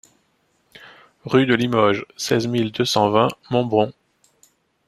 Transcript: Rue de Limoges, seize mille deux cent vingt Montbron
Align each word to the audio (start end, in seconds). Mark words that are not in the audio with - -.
Rue 1.25 1.45
de 1.45 1.53
Limoges, 1.53 2.03
seize 2.17 2.47
mille 2.47 2.71
deux 2.71 2.85
cent 2.85 3.11
vingt 3.11 3.27
Montbron 3.51 3.93